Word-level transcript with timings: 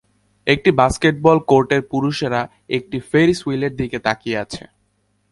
একটি 0.47 0.69
বাস্কেটবল 0.71 1.37
কোর্টে 1.49 1.77
পুরুষেরা 1.91 2.41
একটি 2.69 2.97
ফেরিস 3.09 3.39
হুইলের 3.45 3.73
দিকে 3.75 3.97
তাকিয়ে 3.99 4.37
আছে। 4.37 4.63